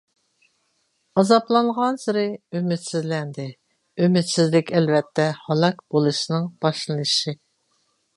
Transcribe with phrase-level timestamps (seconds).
[1.21, 2.23] ئازابلانغانسېرى
[2.59, 3.45] ئۈمىدسىزلەندى.
[4.05, 7.37] ئۈمىدسىزلىك ئەلۋەتتە ھالاك بولۇشنىڭ باشلىنىشى.